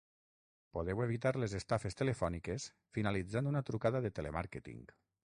Podeu 0.75 1.01
evitar 1.03 1.33
les 1.41 1.51
estafes 1.59 1.99
telefòniques 1.99 2.65
finalitzant 2.97 3.49
una 3.51 3.61
trucada 3.71 4.01
de 4.07 4.11
telemàrqueting. 4.21 4.81